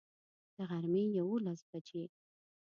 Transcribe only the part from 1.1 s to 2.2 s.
یوولس بجي